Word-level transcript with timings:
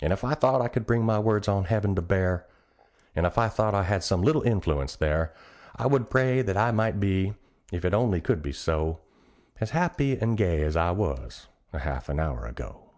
And 0.00 0.12
if 0.12 0.24
I 0.24 0.34
thought 0.34 0.60
I 0.60 0.66
could 0.66 0.84
bring 0.84 1.04
my 1.04 1.20
words 1.20 1.46
on 1.46 1.66
heaven 1.66 1.94
to 1.94 2.02
bear, 2.02 2.44
And 3.14 3.24
if 3.24 3.38
I 3.38 3.46
thought 3.48 3.72
I 3.72 3.84
had 3.84 4.02
some 4.02 4.20
little 4.20 4.42
influence 4.42 4.96
there, 4.96 5.32
I 5.76 5.86
would 5.86 6.10
pray 6.10 6.42
that 6.42 6.56
I 6.56 6.72
might 6.72 6.98
be, 6.98 7.34
if 7.70 7.84
it 7.84 7.94
only 7.94 8.20
could 8.20 8.42
be 8.42 8.50
so. 8.52 8.98
As 9.60 9.70
happy 9.70 10.18
and 10.18 10.36
gay 10.36 10.64
as 10.64 10.74
I 10.74 10.90
was 10.90 11.46
a 11.72 11.78
half 11.78 12.08
an 12.08 12.18
hour 12.18 12.46
ago. 12.46 12.90